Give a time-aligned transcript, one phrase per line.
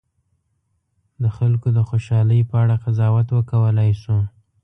[1.23, 4.17] د خلکو د خوشالي په اړه قضاوت وکولای شو.